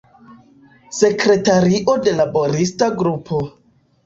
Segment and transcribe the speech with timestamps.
[0.99, 3.45] Sekretario de laborista grupo.